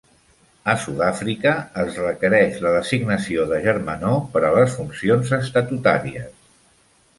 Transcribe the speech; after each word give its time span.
A 0.71 0.73
Sud-àfrica, 0.85 1.51
es 1.83 1.99
requereix 2.05 2.57
la 2.63 2.71
designació 2.77 3.45
de 3.53 3.61
germanor 3.67 4.19
per 4.33 4.43
a 4.49 4.53
les 4.59 4.81
funcions 4.81 5.37
estatutàries. 5.43 6.35